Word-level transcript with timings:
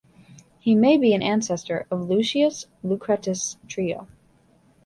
He 0.57 0.73
may 0.73 0.97
be 0.97 1.13
an 1.13 1.21
ancestor 1.21 1.85
of 1.91 2.09
Lucius 2.09 2.65
Lucretius 2.81 3.57
Trio. 3.67 4.07